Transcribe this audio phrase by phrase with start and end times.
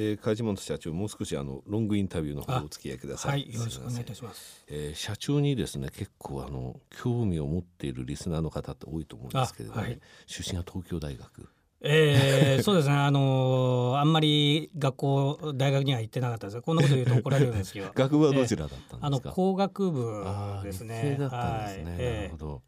[0.00, 3.32] えー、梶本社長もう少しあのロングインタビューの方お付き合いください。
[3.32, 4.64] はい、よろしくお願いいたします。
[4.68, 9.88] えー、社長にですね結構あの興味を持っているリスナーの方って多いと思うんですけれども、ね。
[9.88, 11.48] はい、出身は東京大学。
[11.80, 16.62] えー、 そうですね、あのー、あんまり学校大学には行ってなかったです。
[16.62, 17.90] こんなこと言うと怒られるんですけど。
[17.92, 20.24] 学部はどちらだったんですか、あの工学部
[20.62, 21.16] ですね。
[21.18, 22.62] だったんですね、はい、なるほど、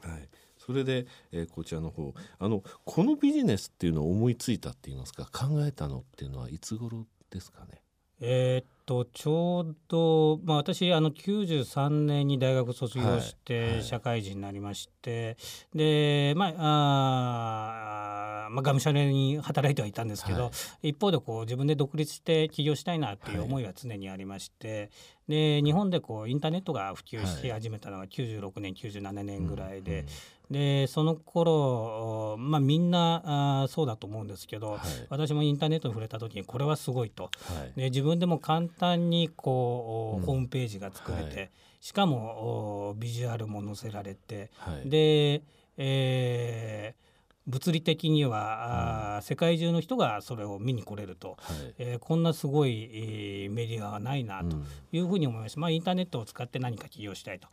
[0.00, 0.28] はい
[0.70, 2.14] それで、えー、こちらの方。
[2.38, 5.24] あのこのビジネスっていうのを思いついたって言いますか？
[5.32, 7.82] 考えたのっていうのはいつ頃ですかね？
[8.20, 20.50] えー、っとちょうど、まあ、私あの93年に大学卒業して社会人になりまして、はいはい、でまああ、まあ、がむしゃらに働いてはいたんですけど、は
[20.82, 24.90] い、一方でこう自分で独立して起業したいなっていう思いは常にありまして、
[25.28, 29.92] で日本でこうインターネットが普及し始めたのが96年97年ぐらいで。
[29.92, 29.98] うん。
[30.00, 30.06] うん
[30.50, 37.30] でその頃まあみんなあそうだと思うんですけど、はい、私もインターネットに触れた時にこれはすごいと、は
[37.76, 44.50] い、で自分でも簡単にこう、うん、ホームページが作れて、はい、しかもビジュアルも載せられて、
[44.84, 45.42] で、
[45.76, 47.09] えー
[47.46, 54.56] 物理的には、うん、世界中の人がそれを見に来れると、はい、えー、こんなすごい、えー、メディアはないなと
[54.92, 57.48] いうふうに思いました、うん、まあ、インターネットを使って何か起業したいと。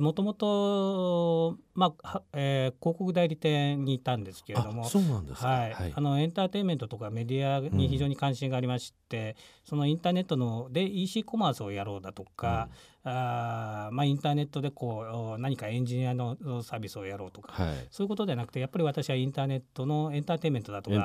[0.00, 12.68] もともと、まあえー、広告代理店にいたんですけれどもそうなんですはい、はい、あのエンターテインメントとかメディアに非常に関心がありまして、うん、そのインターネットので EC コマースをやろうだとか、
[13.08, 20.96] あまあ、インターネットでこう何かエンジニアのサービスをやろうとか、はい、そういうことではなくてやっぱり私はインターネットのエンターテインメントだとか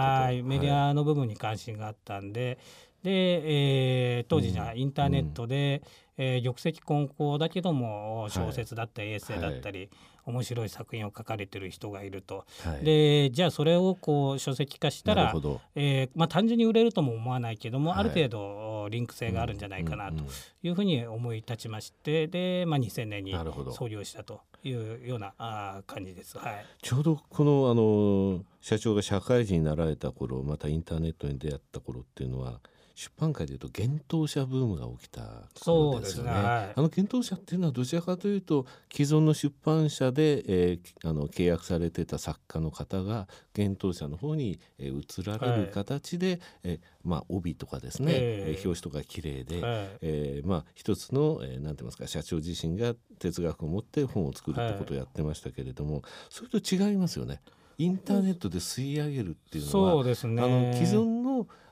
[0.00, 2.58] はいメディアの部分に関心があったんで
[3.02, 5.90] で、えー、当時じゃインターネットで、うん、
[6.22, 9.88] えー、玉石混交だけども小説だったりエッセイだったり、はい、
[10.26, 15.34] 面白い作品を書かれてる人がいると、はい、でじゃあそれをこう書籍化したら、
[15.74, 20.22] えーまあ、単純に売れるとも思わないけども、はい、ある程度リンク性があるんじゃないかなと
[20.62, 23.34] いうふうに思い立ちましてで、まあ、2000年に
[23.72, 32.60] 創業したというようなあ感じです、はい、ちょうどこのあの社長が社会人になられた頃またインターネットに出会った頃っていうのは
[32.94, 36.32] 出版界でいうと幻冬者ブームが起きた頃ですよね。
[36.32, 57.40] ねはい、あの幻冬者っていうのはどちらかというと既存の出版社で、えー、あの契約されてた作家の方が幻冬者の方に、えー、移られる形で、はい、えー、まあ、帯とかですね、えー、表紙とか綺麗で、はい、えー、まあ、一つの、えー、なんて言いますか社長自身が哲学を持って本を作るってことをやってましたけれども、それと違いますよね。
[57.80, 61.19] インターネットで吸い上げるっていうのは、そうですね、あの既存の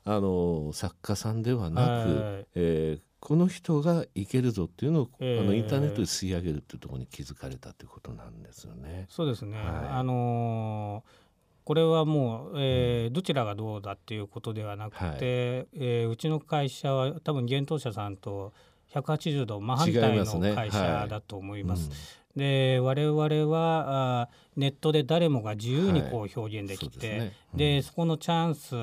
[0.09, 9.07] あの作家さんではなく、はい、えー、この人がいけるぞっていうのを、えー、あのインターネットで吸い上げるっていうところに気づかれたということなんですよね。
[9.11, 11.29] そうですね、はい、あのー
[11.69, 18.55] これはもう、えー、どちらがどうだっていうことではなくて、はい、えー、うちの会社は多分幻冬者さんと
[18.95, 21.91] 180度真反対の会社だと思います。
[22.35, 23.21] で我々
[23.55, 27.77] はあネットで誰もが自由にこう表現できて、はいそで、ね。
[27.77, 28.75] うん、そこのチャンス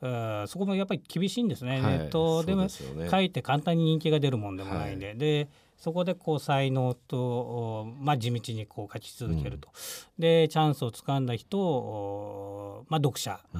[0.00, 2.68] そこもやっぱり厳しいんですね、はい、ネットでも
[3.10, 5.08] 書いて簡単に人気が出るもんでもないんで。
[5.08, 13.58] はい、でそこでこう才能と、まあ、地道にこう書き続けると、うん、でチャンスをつかんだ人を、まあ、読者、う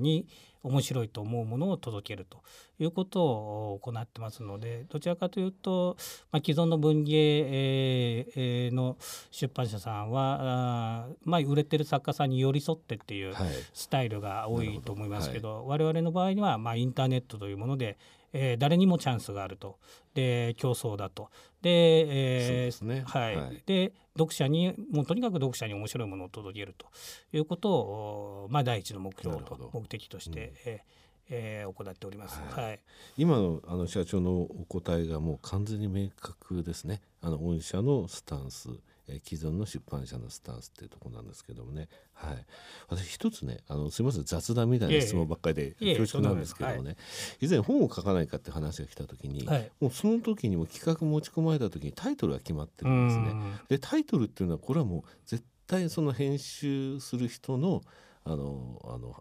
[0.00, 0.26] ん、に
[0.66, 2.42] 面白いと思うものを届けると
[2.80, 5.96] いうことを行ってますのでどちらかというと、
[6.32, 8.96] まあ、既存の文芸、えー、の
[9.30, 13.34] 出版社さんはあ、まあ、売れてる作家さんに寄り添ってっていう
[13.72, 17.96] スタイルが多いと思いますけどはい、ど我々の場合には、まあ、インターネットというもので
[18.38, 19.78] えー、誰にもチャンスがあると。
[20.14, 21.30] で競争だと。
[21.62, 23.04] で,、えーね。
[23.06, 26.86] はい、はい、で読者にもうとにかく読者に面白いものを届けると
[27.32, 32.80] いうことを、まあ、第一の目標と目的として、うん、えーえー、行っております、はい、はい、
[33.16, 37.00] 今のあの社長のお答えがもう完全に明確ですね。
[37.20, 38.68] あの御社のスタンス
[39.08, 42.46] え既存の出版社のスタンスっていうところなんですけどもね、はい、
[42.88, 46.96] 私一つねあのすみません雑談みたいな質問ばっかりで恐縮なんですけどもね、はい、
[47.40, 53.34] 以前本を書かないかって話が来た時に、はい、もうその時にも企画持ち込まれた時にタイトルが決まってるんですね。
[53.68, 57.82] でタイトルっていうのはこれはもう絶対その編集する人の
[58.24, 59.14] あのあの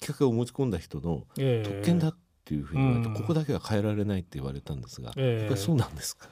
[0.00, 6.28] 企画を持ち込んだ人の特権だっていうふうに言われて、ここだけは変えられないって言われたんですが、えー、やっぱりそうなんですか、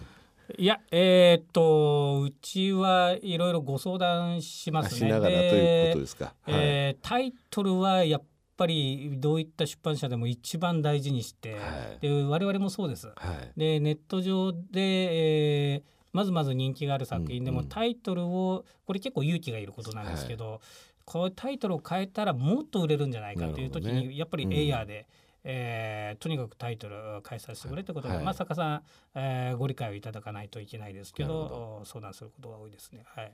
[0.56, 4.98] いやえー、っとうちはいろいろご相談しますね。
[5.00, 6.34] しながらということですか。
[6.46, 8.22] えー、タイトルはやっ
[8.56, 11.58] ぱりどういった出版社でも一番大事にして、は
[11.98, 13.08] い、で我々もそうです。
[13.08, 13.12] は
[13.56, 17.44] い、でネット上で、えー、まずまず人気がある作品。
[17.44, 17.64] でも、うん。
[17.64, 20.60] うん、タイトルをこれ結構勇気がいることなんですけど、はい。
[21.04, 25.04] こういうタイトルを変えたらもっと売れるんじゃないかという時に、ね、やっぱりエイヤーで、うん、
[25.44, 28.82] えー、とにかくタイトルを変えさせてくれということで、はい、まあ坂さん、
[29.14, 33.04] えー、ご理解をいただかないといけないですけど相談することが多いですね。
[33.06, 33.32] はい、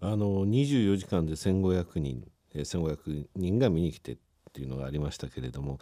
[0.00, 4.16] あの24時間で1500人1500人が見に来てっ
[4.52, 5.78] ていうのがありましたけれども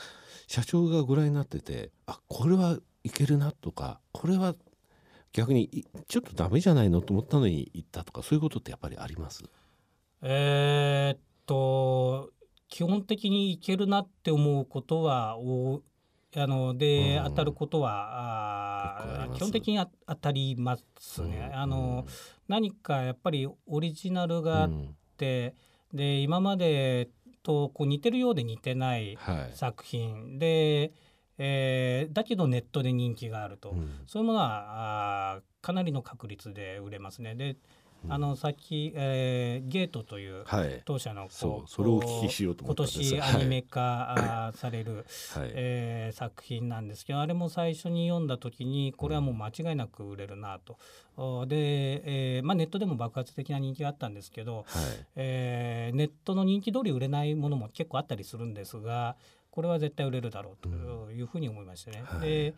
[0.49, 4.55] 社長がご覧になっててあこれはいけるなとかこれは
[5.33, 9.45] 逆にちょっとダメじゃないのと思ったのに行ったとかそういうことってやっぱりあります？
[10.23, 12.31] えー、っと
[12.75, 15.81] 基本的にいけるなって思うことはお
[16.35, 19.79] あので、当たることはあ基本的に
[20.09, 21.51] 当たりますね。
[21.53, 22.13] うん、あの、うん、
[22.49, 24.71] 何かやっぱりオリジナルがあっ
[25.17, 25.55] て、
[25.93, 27.11] うん、で今まで
[27.45, 29.17] とこう似てるようで似てない
[29.53, 30.93] 作品、はい、で、
[31.39, 33.73] えー、だけどネットで人気があると、
[34.09, 37.37] そういうものはあかなりの確率で売れますね。
[37.37, 37.57] で
[38.09, 40.45] あのさっき、えー、ゲートという
[40.85, 45.05] 当社の、はい、そそれをお聞きしようと今年アニメ化される、はい、
[45.55, 50.77] えー、作品なんですけどあれも最初に読んだ時にこれはもう間違いなく売れるなと。
[51.17, 51.57] うん、で、
[52.37, 54.65] えーまあ、ネットでも爆発的な人気があったんですけど、はい、
[55.17, 59.17] えー、ネットの人気通り売れないものも結構あったりするんですが
[59.51, 60.69] これは絶対売れるだろうと
[61.13, 62.03] いうふうに思いましたね。
[62.15, 62.55] うん、で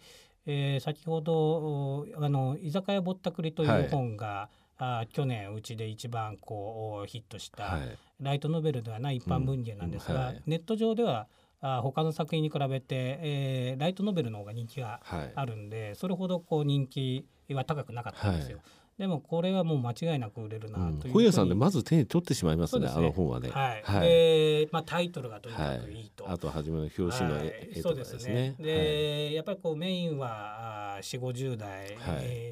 [0.49, 7.79] えー、先ほどあの「居酒屋ぼったくり」という本が、はいあ去年うちで一番こうヒットした
[8.21, 11.27] ライトノベルではない一般文芸なんですが、うんはい、ネット上では
[11.61, 15.01] あ他の作品に比べて、えー、ライトノベルの方が人気が
[15.35, 18.59] あるんで、はい、それほどこう人気は高くなかったんですよ。
[18.59, 18.67] はい。
[18.99, 23.51] でもこれはもう間違いなく売れるなという、本屋さんでまず手に取ってしまいますね、ね、あの本はね。
[23.51, 23.83] はい。
[23.85, 26.25] はい、で、まあタイトルがとにかくいいと。
[26.25, 28.55] はい、あと初めの表紙の絵,、絵とかですね。
[28.59, 31.97] で、ね、やっぱりこうメインは四五十代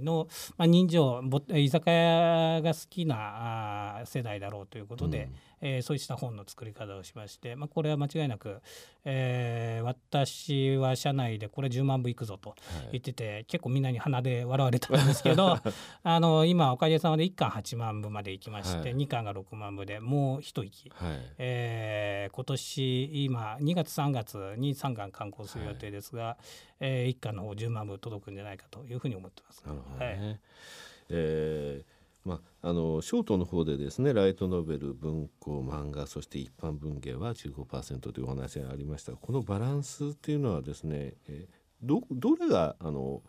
[0.02, 5.34] の、まあ人情居酒屋が好きな世代だろうということで、うん、
[5.66, 8.60] えー、そうした本の作り方をしまして、まあこれは間違いなく、
[9.06, 12.54] えー、私は社内でこれ10万部いくぞと
[12.92, 15.58] 言ってて、はい、結構みんなに鼻で笑われたんですけど、
[16.04, 26.36] あの今おかげさまで1巻8万部までいきまして、はい、2巻が6万部でもう一息、はい、えー、今年今2月3月に3巻刊行する予定ですが、はい、
[26.80, 29.64] えー、1巻の方10万部届くんじゃないかというふうに思ってます。
[29.64, 30.38] なるほどね、はい、
[31.08, 31.93] えー
[32.24, 39.12] まあ、あのショートの方でですねライトノベル文庫漫画そして一般文芸は15%というお話がありました。
[39.12, 41.48] このバランスっていうのはですね、え、
[41.82, 43.22] どどれがあの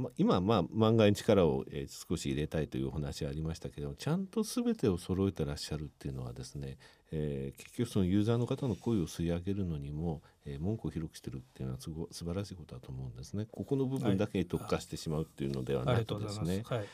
[0.00, 6.78] ま、今まあ漫画に力を、えー、少し入れたいというお話ありましたけどちゃんと全てを揃えてらっしゃるっていうのはですね、
[7.12, 13.46] えー、結局そのユーザーの方の声を吸い上げるのにも、えー、文句を広くしてるっていうのはすご素晴らしいことだと思うんですね。
[13.50, 16.62] ここの部分だけに特化してしまうっていうのではなくですね。
[16.66, 16.84] はい、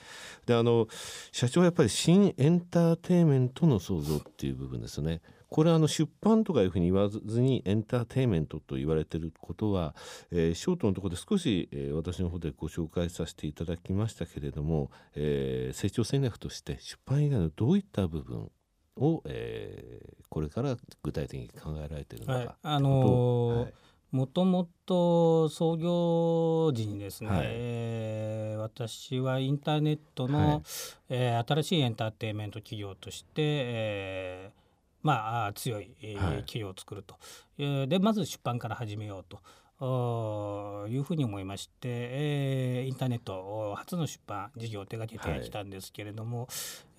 [0.47, 0.89] であの
[1.33, 5.21] 社長はやっぱり新エンターテインメントの創造っていう部分ですね。
[5.49, 9.95] これはあの出版とかいうふうに言わずにエンターテインメントと言われてることは、
[10.31, 18.51] えー、ショートのところで少し、えー、私の方でご紹介させていただきましたけれども、えー、成長戦略として出版以外のどういった部分
[18.97, 23.73] を、えー、これから具体的に考えられているのか、はい、あのー
[24.13, 30.63] もともと創業時にですね、はい、えー、私はインターネットの、はい、
[31.11, 34.66] えー、新しいエンターテインメント企業として、えー
[35.07, 37.17] まあ、強い、えー企業を作ると、
[37.59, 39.41] えー、でまず出版から始めようと。
[39.79, 46.49] いうふうに思いまして、えー、インターネット初の出版事業を手がけてきたんですけれども、はい、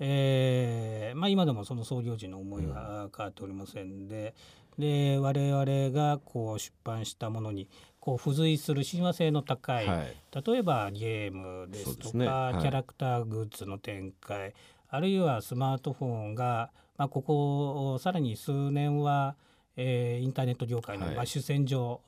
[0.01, 4.35] えー、まあ、今でもその創業時の思いは変わっておりませんで
[4.77, 7.67] うん、で我々がこう出版したものに
[7.99, 12.27] こう付随する親和性の高い、はい、例えばゲームですとか、ね。
[12.27, 14.53] はい、キャラクターグッズの展開
[14.89, 19.35] あるいはスマートフォンがまあ、ここさらに数年は、
[19.75, 22.01] えー、インターネット業界の、まあ、主戦場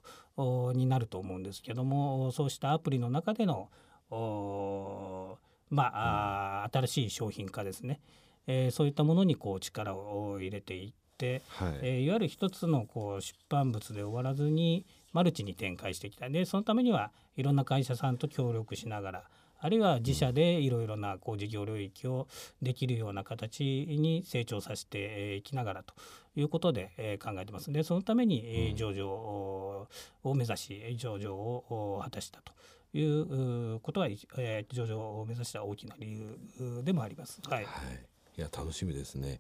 [0.74, 3.69] になると思うんですけどもそうしたアプリの中での
[5.69, 8.00] まあ、うん、新しい商品化ですね、
[8.48, 11.79] えー、そういったものにこう力を入れていって、はい。
[11.81, 16.29] えー、いわゆる一つのこう出版物で終わらずにマルチに展開してきた。
[16.29, 19.24] でそのためにはいろんな会社さんと協力しながら
[19.62, 22.28] あるいは自社でいろいろなこう事業領域を
[22.62, 25.94] できるような形に成長させていきながらと
[26.36, 29.88] いうことで考えてますでそのために上場を
[30.24, 32.54] 目指し上場を果たしたと
[32.98, 37.39] いうことは、え上場を目指した大きな理由でもあります。
[37.48, 39.39] はい、はい、いや楽しみですね。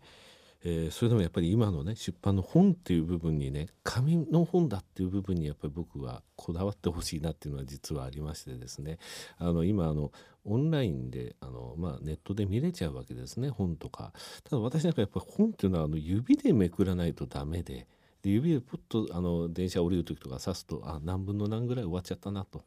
[0.63, 8.97] えー、それでもやっぱり今のね出版の本っていう部分にね紙の本だっていう部分にやっぱり僕はこだわってほしいなっていうのは実はありましてですね
[9.37, 10.11] あの今あの
[10.43, 14.11] オンラインであの、まあ、ネットで見れちゃうわけですね本とか
[14.43, 17.87] ただ私なんかやっぱり本っていうのはあの指でめくらないとダメで
[18.21, 22.63] で指でポッとあの電車降りる時とか刺すとあ何分の何ぐらい終わっちゃったなと。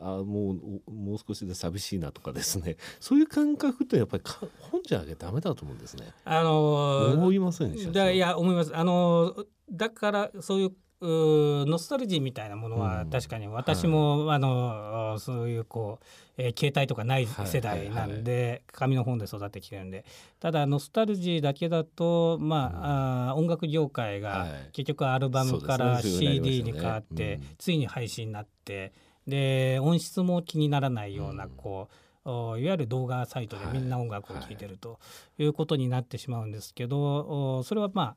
[0.00, 0.52] あも
[0.86, 2.76] うもう少しで寂しいなとかですね。
[3.00, 4.22] そういう感覚ってやっぱり
[4.60, 6.12] 本じゃなきゃダメだと思うんですね。
[6.24, 8.10] あのー、思いませんでした？
[8.10, 8.76] いや思います。
[8.76, 10.72] あのー、だからそういう
[11.06, 16.04] ノスタルジーみたいなものは確かに私も、うんはい、あのそういうこう、
[16.38, 20.04] えー、携帯とかない世代なんで、はいはいはい、紙の本で育ってきてるんで。
[20.40, 22.78] ただノスタルジーだけだとまあ
[23.24, 28.92] うん、あ音楽業界が結局アルバムから CD に変わって、ねうん、ついに配信になって
[29.26, 31.88] で音質も気にならないようなこ
[32.24, 34.98] う、いわゆる動画サイトでみんな音楽を聴いてると
[35.38, 35.44] い。
[35.44, 38.16] うことになってしまうんですけど、それはま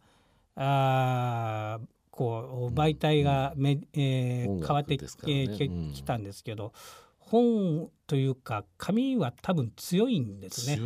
[0.56, 1.80] ああ
[2.18, 5.06] こう媒体がめ、うん、えー、変わってき、
[6.04, 6.74] たんですけど、
[7.20, 10.78] 本というか紙は多分強いんですね。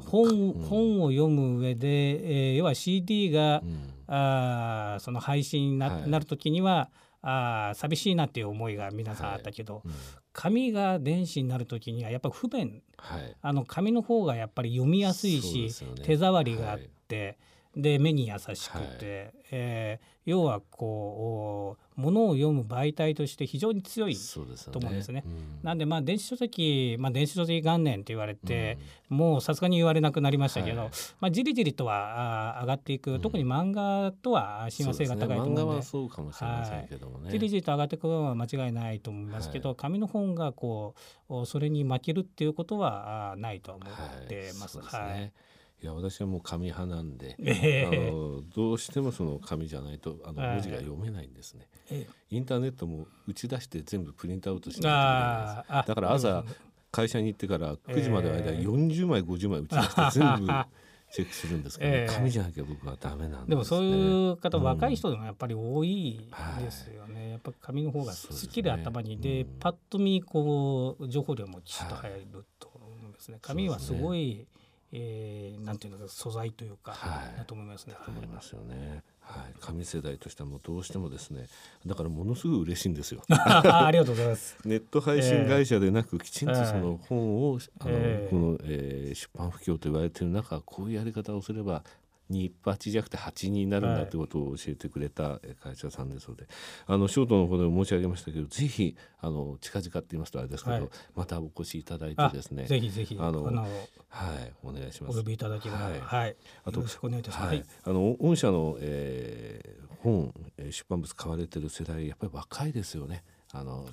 [0.00, 6.90] 本うん、本を読む上で、えー、要は CD が、うん、あその配信になはい、なる時には
[7.22, 9.82] あ寂しいなっていう思いが皆さんあったけど、はい。
[9.86, 9.92] うん、
[10.32, 17.38] 紙が電子になる時にはやっぱり不便、はい、あの紙の方がやっぱり読みやすいし、ね、手触りがあって。
[17.76, 25.22] で目に優しくて、はい、えー、要はこうものを読む媒体として非常に強いと思うんですね。
[25.22, 28.78] すねうん、なんでまあ電子書籍、まあ、電子書籍元年って言われて、
[29.10, 40.94] うん、もうさすがに言われなくなりましたけど、はい、まあ、じりじりとは上がっていく、うん、特に漫画とは親和性が高いと思うので、ね、漫画はそうかもしれませんけどもね、はい、じりじりと上がっていくのは間違いないと思いますけど、はい、紙の本がこ
[41.30, 44.78] うそれに負けるっていうことはないと思ってます。
[44.78, 45.32] はい
[45.82, 55.88] いや私はもう紙派なんで、えー、あのどうしてもその紙じゃないとあの文字が読めないんですね、えー、インターネットも打ち出して全部プリントアウトしないといけないです。
[55.88, 56.44] だから朝
[56.92, 60.52] 会社に行ってから9時までの間40枚50枚打ち出して全部
[61.12, 69.40] チェックするんですけど、ね、紙じゃなきゃ僕はダメなんで、ね、でもそういう方、うん、若い人でもやっぱり多いですよね、はい、やっぱ紙の方がすっきり頭にで、ね。
[69.40, 74.46] うん、パッと見こう情報量もきちっと入ると思うんですね、紙はすごい、
[74.94, 77.94] えー、なんていうのか素材というか、はい、だと思いますね。
[78.04, 79.02] と思いますよね。
[79.20, 81.46] はい、紙世代としてもどうしてもですね。
[81.86, 83.22] だからものすごい嬉しいんですよ。
[83.30, 84.58] ありがとうございます。
[84.64, 91.82] ネット配信会社でなく、えー、きちんとその本を、あの、えー、この、えー、出版不況と言われている中こういうやり方をすれば
[92.28, 96.50] に8じゃなくて8になるんだということを教えてくれた会社さんですので、はい、
[96.96, 105.18] あのショートの方でも申し上げましたけどぜひあの近々って言いますとあれですけど、はい、またお越しいただいてですねぜひぜひあのはいお願いします。
[105.18, 107.48] お呼びいただければ、はい、はい、あとよろしくお願いいたします。
[107.48, 113.24] はい、あの御社の、えー、本出版物買われてる世代やっぱり若いですよね。
[113.52, 113.86] あの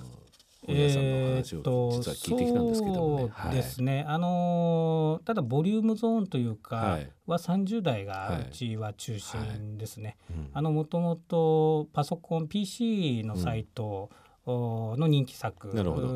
[0.72, 3.32] えー、と実は聞いてきたんですけどね。
[3.42, 10.16] そうですね、はい、あのただボリュームゾーンというかは30代がうちは中心ですね。
[10.52, 14.10] あのもともとパソコン PC のサイト、
[14.46, 15.70] の人気作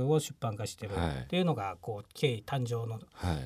[0.08, 2.99] を出版化してるっていうのがこう経緯誕生の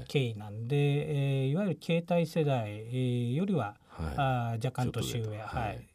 [0.07, 5.88] 経緯なんで、えー、いわゆる携帯世代よりは、はい、あ若干年上、はい、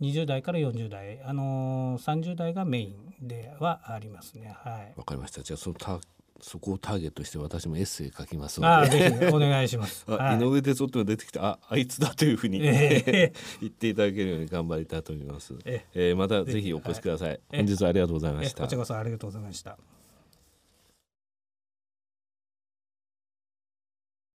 [0.00, 4.56] 20代から40代、あのー、30代がメインではありますね。
[4.62, 4.94] はい。
[4.96, 5.42] わかりました。
[5.42, 5.98] じゃあそのタ
[6.40, 10.04] そこをターゲットして私もエッセイ書きますので、ぜひお願いします。
[10.10, 15.54] はい、井上哲夫って出てきて、あ、あいつだというふうに、えー、言っていただけるように頑張りたいと思います。
[15.64, 17.40] えー、またぜひお越しください。
[17.50, 18.62] 本日はありがとうございました。
[18.62, 19.76] こちらこそありがとうございました。